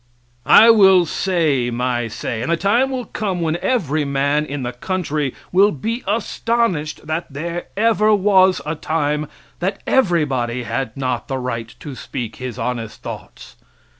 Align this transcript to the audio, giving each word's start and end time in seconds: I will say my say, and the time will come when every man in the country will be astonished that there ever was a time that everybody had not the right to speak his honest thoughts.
I 0.47 0.71
will 0.71 1.05
say 1.05 1.69
my 1.69 2.07
say, 2.07 2.41
and 2.41 2.51
the 2.51 2.57
time 2.57 2.89
will 2.89 3.05
come 3.05 3.39
when 3.39 3.57
every 3.57 4.03
man 4.03 4.47
in 4.47 4.63
the 4.63 4.71
country 4.71 5.35
will 5.51 5.69
be 5.71 6.03
astonished 6.07 7.05
that 7.05 7.31
there 7.31 7.67
ever 7.77 8.11
was 8.15 8.61
a 8.65 8.73
time 8.73 9.27
that 9.59 9.79
everybody 9.85 10.63
had 10.63 10.97
not 10.97 11.27
the 11.27 11.37
right 11.37 11.67
to 11.81 11.93
speak 11.93 12.37
his 12.37 12.57
honest 12.57 13.03
thoughts. 13.03 13.57